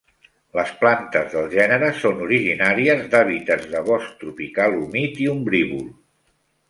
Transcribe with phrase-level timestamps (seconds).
[0.59, 5.85] Les plantes del gènere són originàries d'hàbitats de bosc tropical humit i ombrívol.